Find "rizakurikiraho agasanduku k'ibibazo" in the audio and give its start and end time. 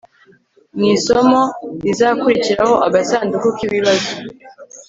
1.83-4.11